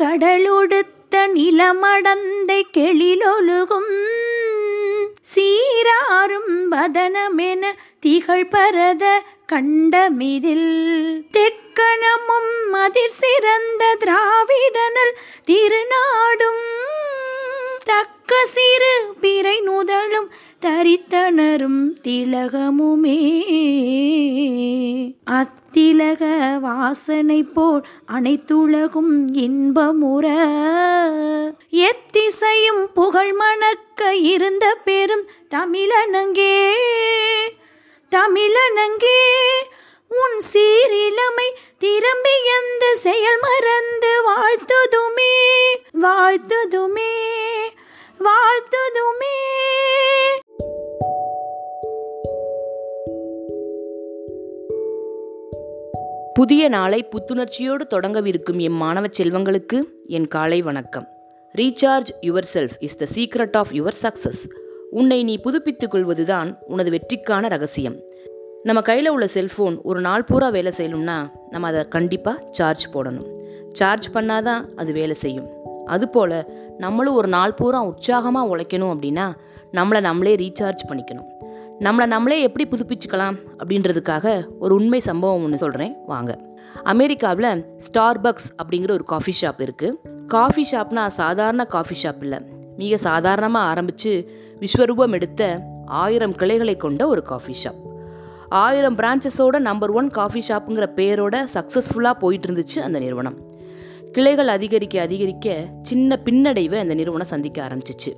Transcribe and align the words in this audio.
கடலொடுத்த 0.00 1.14
நிலமடந்தை 1.34 2.60
கெளிலொழுகும் 2.76 3.90
சீராரும் 5.34 6.52
வதனமென 6.70 7.62
திகழ் 8.00 8.48
பரத 8.48 9.04
கண்டமிதில். 9.52 10.70
தெக்கணமும் 11.36 12.52
அதிர் 12.72 13.16
சிறந்த 13.20 13.96
திராவிடனல் 13.98 15.14
திருநாடும் 15.46 16.69
கசிறு 18.34 18.44
சிறு 18.44 19.14
பிறை 19.20 19.60
நுதலும் 19.60 20.30
தரித்தனரும் 20.60 21.96
திலகமுமே. 22.02 23.44
அத்திலக 25.30 26.54
வாசனை 26.60 27.42
போல் 27.42 27.86
அனைத்துலகும் 28.12 29.28
இன்பமுற. 29.32 30.26
எத்திசையும் 31.70 32.92
புகழ் 32.94 33.32
மணக்க 33.32 34.14
இருந்த 34.14 34.74
பெரும் 34.84 35.28
தமிழனங்கே. 35.50 36.72
தமிழனங்கே 38.10 39.22
உன் 40.08 40.40
சீரிழமை 40.52 41.54
திரும்பி 41.78 42.34
எந்த 42.60 42.94
செயல் 42.94 43.38
மறந்து 43.40 44.22
வாழ்த்துதுமே. 44.30 45.38
வாழ்த்துதுமே. 46.00 47.49
வாழ்த்துதுமே. 48.20 49.36
புதிய 56.34 56.68
நாளை 56.68 57.04
புத்துணர்ச்சியோடு 57.04 57.86
தொடங்கவிருக்கும் 57.90 58.58
எம் 58.58 58.72
மாணவ 58.72 59.06
செல்வங்களுக்கு 59.18 59.82
என் 60.06 60.28
காலை 60.28 60.62
வணக்கம். 60.62 61.08
Recharge 61.58 62.08
yourself 62.54 62.70
is 62.78 62.96
the 62.96 63.06
secret 63.14 63.56
of 63.56 63.70
your 63.70 63.92
success 64.02 64.50
உன்னை 64.90 65.24
நீ 65.24 65.38
புதுப்பித்துக் 65.38 65.90
கொள்வதுதான் 65.90 66.58
உனது 66.66 66.90
வெற்றிக்கான 66.90 67.48
ரகசியம். 67.48 67.96
நம்ம 68.62 68.82
கையில் 68.82 69.08
உள்ள 69.08 69.28
செல்ஃபோன் 69.34 69.82
ஒரு 69.82 70.00
நாள் 70.00 70.24
பூரா 70.24 70.48
வேலை 70.48 70.72
செய்யணும்னா 70.76 71.30
நம்ம 71.50 71.68
அதை 71.68 71.88
கண்டிப்பாக 71.88 72.44
சார்ஜ் 72.50 72.88
போடணும். 72.94 73.26
சார்ஜ் 73.72 74.10
பண்ணாதான் 74.12 74.64
அது 74.76 74.92
வேலை 74.92 75.14
செய்யும். 75.14 75.58
அதுபோல் 75.96 76.36
நம்மளும் 76.78 77.18
ஒரு 77.20 77.28
நாள் 77.28 77.54
பூரா 77.54 77.80
உற்சாகமாக 77.82 78.50
உழைக்கணும் 78.52 78.92
அப்படின்னா 78.94 79.26
நம்மளை 79.72 80.00
நம்மளே 80.00 80.34
ரீசார்ஜ் 80.42 80.84
பண்ணிக்கணும். 80.88 81.28
நம்மளை 81.86 82.06
நம்மளே 82.06 82.38
எப்படி 82.46 82.64
புதுப்பிச்சுக்கலாம் 82.68 83.36
அப்படின்றதுக்காக 83.62 84.44
ஒரு 84.58 84.74
உண்மை 84.74 85.00
சம்பவம் 85.00 85.44
ஒன்று 85.44 85.58
சொல்கிறேன் 85.58 85.94
வாங்க. 86.06 86.38
அமெரிக்காவில் 86.82 87.64
ஸ்டார்பக்ஸ் 87.86 88.48
அப்படிங்கிற 88.62 88.90
ஒரு 88.90 89.04
காஃபி 89.04 89.32
ஷாப் 89.40 89.60
இருக்குது 89.66 90.26
காஃபி 90.26 90.62
ஷாப்னா 90.72 91.04
சாதாரண 91.20 91.64
காஃபி 91.64 91.96
ஷாப் 92.02 92.20
இல்லை. 92.20 92.38
மிக 92.76 92.96
சாதாரணமாக 92.96 93.70
ஆரம்பித்து 93.72 94.12
விஸ்வரூபம் 94.60 95.16
எடுத்த 95.18 95.42
ஆயிரம் 96.02 96.34
கிளைகளை 96.34 96.76
கொண்ட 96.76 97.02
ஒரு 97.06 97.22
காஃபி 97.22 97.54
ஷாப் 97.62 97.80
ஆயிரம் 98.48 98.96
பிரான்ச்சஸோட 98.98 99.56
நம்பர் 99.68 99.90
ஒன் 99.90 100.08
காஃபி 100.10 100.40
ஷாப்புங்கிற 100.48 100.86
பேரோட 100.98 101.34
சக்ஸஸ்ஃபுல்லாக 101.54 102.16
போயிட்டு 102.22 102.46
இருந்துச்சு 102.48 102.78
அந்த 102.86 102.98
நிறுவனம். 102.98 103.36
கிளைகள் 104.12 104.48
அதிகரிக்க 104.48 105.00
அதிகரிக்க 105.00 105.66
சின்ன 105.82 106.18
பின்னடைவை 106.24 106.78
அந்த 106.78 106.94
நிறுவனம் 106.94 107.26
சந்திக்க 107.26 107.68
ஆரம்பிச்சிச்சு. 107.68 108.14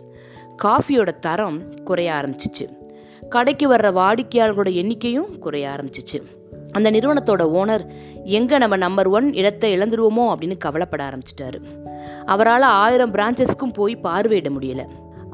காஃபியோட 0.63 1.19
தரம் 1.19 1.75
குறைய 1.85 2.13
ஆரம்பிச்சிச்சு. 2.13 2.77
கடைக்கு 3.29 3.73
வர்ற 3.73 3.93
வாடிக்கையாளர்களோட 3.93 4.73
எண்ணிக்கையும் 4.73 5.39
குறைய 5.39 5.69
ஆரம்பிச்சிச்சு. 5.69 6.23
அந்த 6.71 6.91
நிறுவனத்தோட 6.91 7.43
ஓனர் 7.57 7.87
எங்கே 8.25 8.59
நம்ம 8.59 8.77
நம்பர் 8.77 9.09
ஒன் 9.09 9.35
இடத்தை 9.35 9.79
இழந்துருவோமோ? 9.79 10.35
அப்படின்னு 10.35 10.59
கவலைப்பட 10.59 11.05
ஆரம்பிச்சிட்டாரு. 11.05 11.61
அவரால் 12.25 12.63
ஆயிரம் 12.63 13.15
பிரான்ச்சஸ்க்கும் 13.15 13.73
போய் 13.73 13.99
பார்வையிட 14.05 14.51
முடியல. 14.61 14.85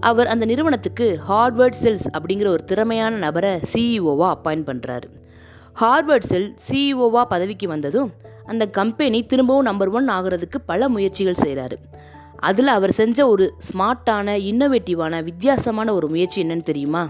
அவர் 0.01 0.27
அந்த 0.27 0.45
நிறுவனத்துக்கு 0.45 1.21
ஹார்வர்ட் 1.29 1.79
செல்ஸ் 1.83 2.07
அப்படிங்கிற 2.13 2.47
ஒரு 2.47 2.65
திறமையான 2.65 3.17
நபரை 3.17 3.61
சிஇஓவாக 3.75 4.33
அப்பாயின்ட் 4.35 4.67
பண்ணுறாரு 4.67 5.09
ஹார்வர்ட் 5.81 6.21
செல் 6.21 6.55
சிஇஓவாக 6.71 7.25
பதவிக்கு 7.25 7.69
வந்ததும் 7.69 8.13
அந்த 8.53 8.65
கம்பெனி 8.79 9.21
திரும்பவும் 9.31 9.69
நம்பர் 9.71 9.91
ஒன் 9.99 10.09
ஆகிறதுக்கு 10.09 10.59
பல 10.67 10.89
முயற்சிகள் 10.89 11.43
செய்கிறாரு 11.45 11.77
அதில் 12.49 12.71
அவர் 12.77 12.93
செஞ்ச 12.99 13.29
ஒரு 13.29 13.47
ஸ்மார்ட்டான 13.69 14.35
இன்னோவேட்டிவான 14.51 15.23
வித்தியாசமான 15.23 15.95
ஒரு 15.95 16.07
முயற்சி 16.09 16.39
என்னன்னு 16.43 16.69
தெரியுமா? 16.71 17.03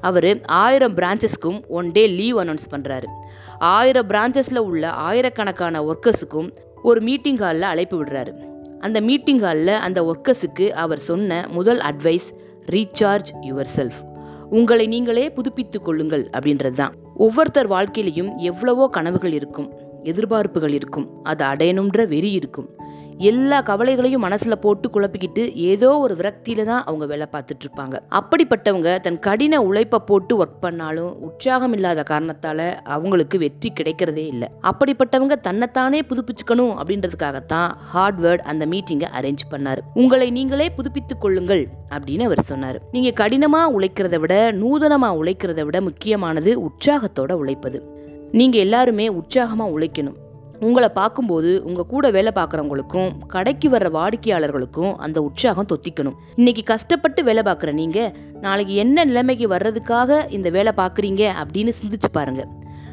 அவர் 0.00 0.28
ஆயிரம் 0.62 0.96
பிரான்ச்சஸ்க்கும் 0.96 1.58
ஒன் 1.68 1.88
டே 1.92 2.02
லீவ் 2.06 2.36
அனௌன்ஸ் 2.38 2.66
பண்ணுறாரு 2.70 3.08
ஆயிரம் 3.58 4.08
பிரான்ச்சஸில் 4.08 4.60
உள்ள 4.70 4.90
ஆயிரக்கணக்கான 5.06 5.82
ஒர்க்கர்ஸுக்கும் 5.82 6.50
ஒரு 6.82 7.00
மீட்டிங் 7.00 7.36
ஹாலில் 7.36 7.70
அழைப்பு 7.72 7.96
விடுறாரு. 8.02 8.32
அந்த 8.80 8.98
மீட்டிங் 9.00 9.40
ஹாலில் 9.40 9.74
அந்த 9.86 10.00
ஒர்க்கர்ஸுக்கு 10.10 10.66
அவர் 10.84 11.02
சொன்ன 11.08 11.40
முதல் 11.50 11.80
அட்வைஸ் 11.90 12.28
ரீசார்ஜ் 12.70 13.30
யுவர் 13.48 13.72
செல்ஃப் 13.76 14.00
உங்களை 14.50 14.86
நீங்களே 14.86 15.24
புதுப்பித்துக் 15.30 15.84
கொள்ளுங்கள் 15.84 16.24
அப்படின்றது 16.32 16.78
தான் 16.82 16.94
ஒவ்வொருத்தர் 17.16 17.70
வாழ்க்கையிலையும் 17.70 18.30
எவ்வளவோ 18.50 18.84
கனவுகள் 18.88 19.32
இருக்கும். 19.32 19.68
எதிர்பார்ப்புகள் 20.04 20.72
இருக்கும். 20.72 21.22
அதை 21.22 21.46
அடையணுன்ற 21.46 22.08
வெறி 22.08 22.30
இருக்கும். 22.30 22.76
எல்லா 23.20 23.60
கவலைகளையும் 23.60 24.22
மனசுல 24.22 24.52
போட்டு 24.52 24.88
குழப்பிக்கிட்டு 24.88 25.54
ஏதோ 25.54 25.98
ஒரு 25.98 26.14
விரக்தியில 26.14 26.64
தான் 26.64 26.84
அவங்க 26.84 27.06
வேலை 27.06 27.26
பார்த்துட்டு 27.32 27.64
இருப்பாங்க. 27.66 27.98
அப்படிப்பட்டவங்க 28.10 29.00
தன் 29.00 29.18
கடின 29.18 29.62
உழைப்பை 29.62 29.98
போட்டு 30.06 30.44
ஒர்க் 30.44 30.60
பண்ணாலும் 30.60 31.20
உற்சாகம் 31.20 31.72
இல்லாத 31.72 32.04
காரணத்தால 32.10 32.74
அவங்களுக்கு 32.82 33.38
வெற்றி 33.38 33.72
கிடைக்கிறதே 33.80 34.26
இல்லை. 34.26 34.48
அப்படிப்பட்டவங்க 34.62 35.40
தன்னைத்தானே 35.40 36.00
புதுப்பிச்சுக்கணும் 36.00 36.72
அப்படின்றதுக்காகத்தான் 36.80 37.70
ஹார்ட்வேர்ட் 37.94 38.38
அந்த 38.38 38.66
மீட்டிங்கை 38.66 39.08
அரேஞ்ச் 39.20 39.46
பண்ணாரு. 39.50 39.78
உங்களை 39.94 40.30
நீங்களே 40.30 40.70
புதுப்பித்துக் 40.70 41.20
கொள்ளுங்கள் 41.20 41.68
அப்படின்னு 41.90 42.22
அவர் 42.22 42.40
சொன்னார். 42.40 42.80
நீங்க 42.92 43.26
கடினமா 43.26 43.64
உழைக்கிறத 43.78 44.18
விட 44.18 44.52
நூதனமா 44.52 45.10
உழைக்கிறத 45.22 45.64
விட 45.64 45.80
முக்கியமானது 45.80 46.60
உற்சாகத்தோட 46.60 47.32
உழைப்பது. 47.32 47.96
நீங்கள் 48.32 48.60
எல்லாருமே 48.60 49.08
உற்சாகமாக 49.08 49.78
உழைக்கணும். 49.78 50.16
உங்களை 50.60 50.88
பார்க்கும்போது 50.88 51.64
உங்க 51.64 51.82
கூட 51.84 52.10
வேலை 52.10 52.32
பார்க்குறவங்களுக்கும் 52.34 53.10
கடைக்கு 53.26 53.70
வர்ற 53.70 53.88
வாடிக்கையாளர்களுக்கும் 53.90 54.96
அந்த 54.96 55.22
உற்சாகம் 55.22 55.66
தொத்திக்கணும். 55.66 56.14
இன்னைக்கு 56.34 56.62
கஷ்டப்பட்டு 56.62 57.24
வேலை 57.24 57.42
பார்க்குற 57.42 57.72
நீங்க 57.72 58.14
நாளைக்கு 58.40 58.74
என்ன 58.74 59.04
நிலைமைக்கு 59.04 59.48
வர்றதுக்காக 59.48 60.30
இந்த 60.30 60.50
வேலை 60.50 60.72
பார்க்குறீங்க 60.76 61.32
அப்படின்னு 61.42 61.72
சிந்திச்சு 61.82 62.08
பாருங்க. 62.12 62.44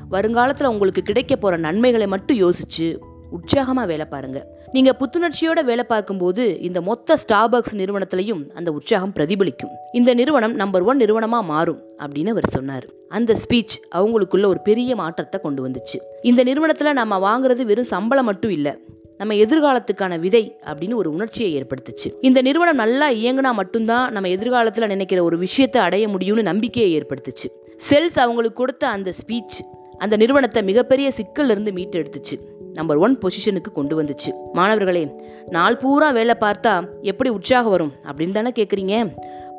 வருங்காலத்தில் 0.09 0.67
உங்களுக்கு 0.67 1.01
கிடைக்க 1.01 1.35
போற 1.35 1.57
நன்மைகளை 1.57 2.07
மட்டும் 2.07 2.37
யோசிச்சு 2.37 2.97
உற்சாகமாக 3.29 3.87
வேலை 3.87 4.05
பாருங்க. 4.05 4.47
நீங்க 4.71 4.95
புத்துணர்ச்சியோட 4.99 5.63
வேலை 5.63 5.83
பார்க்கும்போது 5.83 6.59
இந்த 6.59 6.81
மொத்த 6.81 7.15
ஸ்டார்பக்ஸ் 7.15 7.75
நிறுவனத்திலையும் 7.75 8.49
அந்த 8.53 8.71
உற்சாகம் 8.71 9.13
பிரதிபலிக்கும். 9.15 9.71
இந்த 9.93 10.13
நிறுவனம் 10.13 10.53
நம்பர் 10.53 10.81
ஒன் 10.81 10.99
நிறுவனமா 10.99 11.41
மாறும் 11.43 11.81
அப்படின்னு 11.97 12.29
அவர் 12.29 12.47
சொன்னார். 12.47 12.85
அந்த 13.09 13.33
ஸ்பீச் 13.33 13.75
அவங்களுக்குள்ள 13.95 14.45
ஒரு 14.45 14.61
பெரிய 14.61 14.95
மாற்றத்தை 14.95 15.39
கொண்டு 15.41 15.67
வந்துச்சு. 15.67 15.97
இந்த 16.21 16.43
நிறுவனத்துல 16.43 16.93
நம்ம 16.93 17.17
வாங்குறது 17.17 17.61
வெறும் 17.61 17.83
சம்பளம் 17.83 18.25
மட்டும் 18.25 18.51
இல்லை 18.51 18.77
நம்ம 19.17 19.33
எதிர்காலத்துக்கான 19.33 20.19
விதை 20.19 20.57
அப்படின்னு 20.65 20.95
ஒரு 20.95 21.11
உணர்ச்சியை 21.11 21.61
ஏற்படுத்துச்சு. 21.61 22.13
இந்த 22.21 22.41
நிறுவனம் 22.41 22.75
நல்லா 22.75 23.11
இயங்குனா 23.11 23.51
மட்டும்தான் 23.53 24.11
நம்ம 24.11 24.29
எதிர்காலத்தில் 24.29 24.87
நினைக்கிற 24.87 25.23
ஒரு 25.23 25.37
விஷயத்தை 25.37 25.81
அடைய 25.81 26.07
முடியும்னு 26.07 26.41
நம்பிக்கையை 26.41 27.01
ஏற்படுத்துச்சு. 27.01 27.47
செல்ஸ் 27.89 28.19
அவங்களுக்கு 28.19 28.57
கொடுத்த 28.57 28.87
அந்த 28.87 29.13
ஸ்பீச் 29.25 29.57
அந்த 29.97 30.17
நிறுவனத்தை 30.17 30.63
மிகப்பெரிய 30.63 31.11
சிக்கல்ல 31.17 31.49
இருந்து 31.49 31.71
மீட்டு 31.71 31.99
எடுத்துச்சு 31.99 32.39
நம்பர் 32.75 32.97
ஒன் 32.97 33.15
பொசிஷனுக்கு 33.21 33.71
கொண்டு 33.73 33.95
வந்துச்சு. 34.01 34.31
மாணவர்களே 34.53 35.03
நாள் 35.49 35.77
பூரா 35.77 36.09
வேலை 36.09 36.35
பார்த்தா 36.41 36.73
எப்படி 37.01 37.29
உற்சாகம் 37.29 37.73
வரும் 37.75 37.93
அப்படின்னு 38.11 38.37
தானே 38.37 38.51
கேட்குறீங்க 38.59 38.95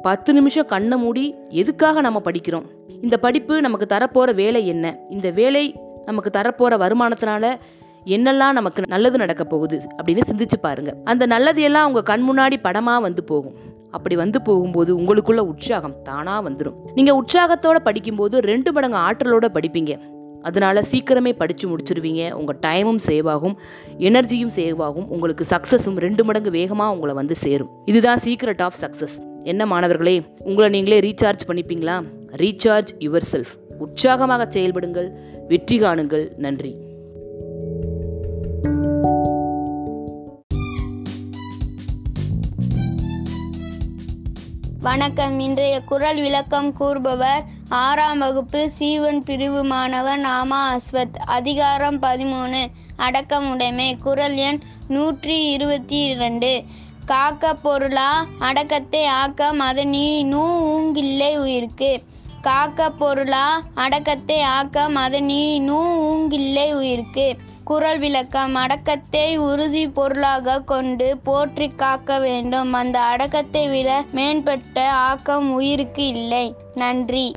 பத்து 0.03 0.31
நிமிஷம் 0.33 0.67
கண்ணை 0.67 0.97
மூடி 0.99 1.25
எதுக்காக 1.61 2.01
நம்ம 2.01 2.19
படிக்கிறோம்? 2.25 2.67
இந்த 3.03 3.17
படிப்பு 3.19 3.61
நமக்கு 3.61 3.87
தரப்போகிற 3.95 4.35
வேலை 4.35 4.61
என்ன? 4.67 4.87
இந்த 5.11 5.31
வேலை 5.31 5.65
நமக்கு 6.05 6.31
தரப்போகிற 6.39 6.75
வருமானத்தினால 6.85 7.55
என்னெல்லாம் 8.15 8.59
நமக்கு 8.59 8.83
நல்லது 8.89 9.19
நடக்க 9.19 9.45
போகுது 9.45 9.79
அப்படின்னு 9.97 10.27
சிந்திச்சு 10.31 10.59
பாருங்க. 10.61 10.91
அந்த 11.05 11.27
நல்லது 11.27 11.63
எல்லாம் 11.63 11.87
உங்க 11.87 12.03
கண் 12.03 12.27
முன்னாடி 12.31 12.57
படமா 12.63 12.95
வந்து 13.07 13.25
போகும். 13.25 13.57
அப்படி 13.91 14.17
வந்து 14.17 14.39
போகும்போது 14.43 14.91
உங்களுக்குள்ள 14.99 15.43
உற்சாகம் 15.51 15.97
தானா 16.03 16.35
வந்துடும் 16.43 16.77
நீங்க 16.95 17.13
உற்சாகத்தோட 17.21 17.79
படிக்கும்போது 17.79 18.41
ரெண்டு 18.51 18.73
மடங்கு 18.73 18.99
ஆற்றலோட 18.99 19.47
படிப்பீங்க. 19.55 19.93
அதனால் 20.43 20.85
சீக்கிரமே 20.93 21.33
படித்து 21.33 21.77
முடிச்சிருவீங்க. 21.77 22.33
உங்கள் 22.33 22.59
டைமும் 22.67 22.99
சேவ் 23.07 23.29
ஆகும். 23.29 23.59
எனர்ஜியும் 23.99 24.51
சேவ் 24.57 24.83
ஆகும். 24.83 25.09
உங்களுக்கு 25.09 25.47
சக்ஸஸும் 25.51 25.97
ரெண்டு 25.97 26.25
மடங்கு 26.25 26.51
வேகமாக 26.51 26.93
உங்களை 26.93 27.15
வந்து 27.15 27.37
சேரும். 27.37 27.71
இதுதான் 27.85 28.19
சீக்ரெட் 28.25 28.63
ஆஃப் 28.63 28.75
சக்ஸஸ் 28.81 29.45
என்ன 29.45 29.67
மாணவர்களே 29.67 30.23
உங்களை 30.39 30.71
நீங்களே 30.71 31.01
ரீசார்ஜ் 31.01 31.47
பண்ணிப்பீங்களா? 31.47 32.03
ரீசார்ஜ் 32.37 32.89
யுவர் 32.99 33.23
செல்ஃப் 33.33 33.55
உற்சாகமாக 33.79 34.61
செயல்படுங்கள். 34.61 35.11
வெற்றி 35.49 35.81
காணுங்கள். 35.81 36.37
நன்றி. 36.37 36.85
வணக்கம். 44.81 45.41
இன்றைய 45.41 45.81
குரல் 45.81 46.21
விளக்கம் 46.21 46.73
கூறுபவர் 46.73 47.43
ஆறாம் 47.69 48.19
வகுப்பு 48.19 48.71
சீவன் 48.71 49.23
பிரிவு 49.23 49.63
மாணவன் 49.65 50.27
நாமா 50.27 50.77
அஸ்வத். 50.77 51.17
அதிகாரம் 51.25 52.03
பதிமூணு. 52.03 52.67
அடக்கமுடைமை 52.99 53.97
குரல் 54.03 54.35
எண் 54.35 54.61
நூற்றி 54.89 55.51
இருபத்தி 55.51 56.03
இரண்டு. 56.03 56.65
காக்க 57.05 57.55
பொருளா? 57.55 58.27
அடக்கத்தை 58.39 59.05
ஆக்க 59.05 59.53
மதனி 59.53 60.23
நூ 60.23 60.43
ஊங்கில்லை 60.77 61.39
உயிர்க்கு. 61.39 62.03
காக்க 62.41 62.91
பொருளா? 62.91 63.63
அடக்கத்தை 63.75 64.41
ஆக்க 64.41 64.89
மதனி 64.89 65.61
நூ 65.61 65.81
ஊங்கில்லை 66.07 66.73
உயிர்க்கு. 66.75 67.37
குறள் 67.65 67.99
விளக்கம். 67.99 68.55
அடக்கத்தை 68.55 69.39
உறுதி 69.39 69.89
பொருளாக 69.89 70.61
கொண்டு 70.61 71.19
போற்றி 71.25 71.69
காக்க 71.69 72.19
வேண்டும். 72.19 72.73
அந்த 72.73 73.01
அடக்கத்தை 73.01 73.69
விட 73.69 74.05
மேம்பட்ட 74.13 74.91
ஆக்கம் 74.91 75.53
உயிருக்கு 75.53 76.07
இல்லை. 76.07 76.55
நன்றி. 76.75 77.33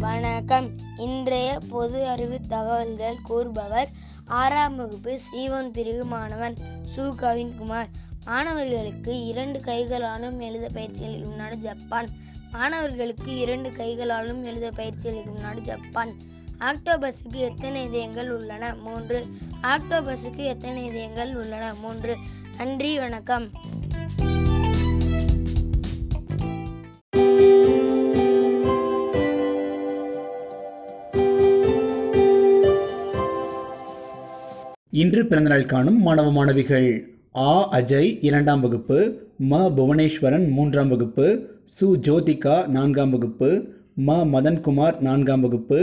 வணக்கம். 0.00 0.70
இன்றைய 0.98 1.58
பொது 1.68 2.06
அறிவு 2.06 2.40
தகவல்கள் 2.48 3.16
கூறுபவர் 3.22 3.88
ஆறாம் 4.24 4.76
வகுப்பு 4.76 5.18
சீவன் 5.18 5.70
பிரிவு 5.70 6.04
மாணவன் 6.04 6.54
சு. 6.96 6.98
கவின்குமார். 6.98 7.86
மாணவர்களுக்கு 8.24 9.24
இரண்டு 9.24 9.60
கைகளாலும் 9.60 10.40
எழுத 10.40 10.68
பயிற்சி 10.68 11.04
அளிக்கும் 11.04 11.36
நாடு 11.36 11.56
ஜப்பான். 11.56 12.08
மாணவர்களுக்கு 12.52 13.36
இரண்டு 13.36 13.72
கைகளாலும் 13.72 14.44
எழுத 14.44 14.70
பயிற்சி 14.70 15.08
அளிக்கும் 15.08 15.40
நாடு 15.40 15.60
ஜப்பான். 15.60 16.14
ஆக்டோபஸுக்கு 16.58 17.34
எத்தனை 17.34 17.84
இதயங்கள் 17.84 18.32
உள்ளன? 18.32 18.74
மூன்று. 18.74 19.26
ஆக்டோபஸுக்கு 19.62 20.36
எத்தனை 20.36 20.84
இதயங்கள் 20.84 21.36
உள்ளன? 21.36 21.74
மூன்று. 21.74 22.16
நன்றி 22.52 22.90
வணக்கம். 22.98 23.46
இன்று 34.92 35.22
பிறந்தநாள் 35.24 35.66
காணும் 35.66 35.98
மாணவ 36.02 36.30
மாணவிகள் 36.30 36.88
ஆ 37.42 37.52
அஜய் 37.72 38.10
இரண்டாம் 38.20 38.60
வகுப்பு 38.60 38.98
ம 39.50 39.60
புவனேஸ்வரன் 39.70 40.46
மூன்றாம் 40.50 40.88
வகுப்பு 40.88 41.26
சு 41.74 41.86
ஜோதிகா 42.06 42.56
நான்காம் 42.68 43.10
வகுப்பு 43.10 43.48
ம 44.00 44.18
மதன்குமார் 44.32 44.98
நான்காம் 45.00 45.42
வகுப்பு 45.46 45.78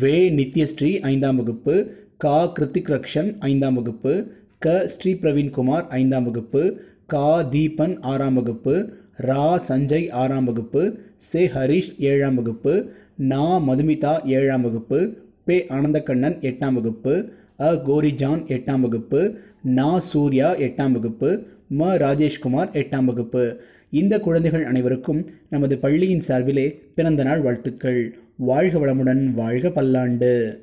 வே 0.00 0.16
நித்யஸ்ரீ 0.38 0.90
ஐந்தாம் 1.10 1.38
வகுப்பு 1.40 1.74
கா 2.18 2.36
கிருத்திக் 2.56 2.90
ரக்ஷன் 2.94 3.30
ஐந்தாம் 3.48 3.76
வகுப்பு 3.80 4.12
க. 4.58 4.88
ஸ்ரீ 4.88 5.12
பிரவீன்குமார் 5.12 5.88
ஐந்தாம் 5.88 6.24
வகுப்பு 6.24 6.80
கா. 7.06 7.42
தீபன் 7.42 7.96
ஆறாம் 8.00 8.34
வகுப்பு 8.34 8.92
ரா. 9.22 9.60
சஞ்சய் 9.68 10.10
ஆறாம் 10.10 10.44
வகுப்பு 10.44 10.98
சே. 11.16 11.46
ஹரிஷ் 11.46 11.98
ஏழாம் 11.98 12.34
வகுப்பு 12.34 12.92
நா. 13.16 13.58
மதுமிதா 13.58 14.24
ஏழாம் 14.24 14.62
வகுப்பு 14.62 15.16
பே. 15.44 15.66
ஆனந்தக்கண்ணன் 15.68 16.38
எட்டாம் 16.40 16.72
வகுப்பு 16.72 17.28
அ. 17.60 17.72
கோரிஜான் 17.72 18.42
எட்டாம் 18.46 18.80
வகுப்பு 18.80 19.38
நா. 19.62 20.00
சூர்யா 20.00 20.56
எட்டாம் 20.56 20.92
வகுப்பு 20.92 21.46
ம. 21.78 21.82
ராஜேஷ்குமார் 21.96 22.72
எட்டாம் 22.72 23.04
வகுப்பு. 23.04 23.60
இந்த 23.90 24.20
குழந்தைகள் 24.20 24.64
அனைவருக்கும் 24.64 25.28
நமது 25.50 25.78
பள்ளியின் 25.78 26.22
சார்பிலே 26.28 26.82
பிறந்தநாள் 26.94 27.40
வாழ்த்துக்கள். 27.40 28.18
வாழ்க 28.36 28.78
வளமுடன் 28.78 29.30
வாழ்க 29.32 29.70
பல்லாண்டு. 29.70 30.62